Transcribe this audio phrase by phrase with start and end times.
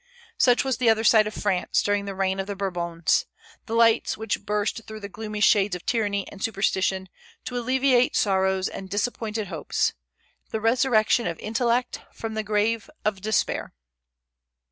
[0.39, 3.27] Such was the other side of France during the reign of the Bourbons,
[3.67, 7.07] the lights which burst through the gloomy shades of tyranny and superstition,
[7.45, 9.93] to alleviate sorrows and disappointed hopes,
[10.49, 13.75] the resurrection of intellect from the grave of despair.